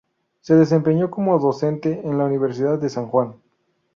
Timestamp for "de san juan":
2.79-3.35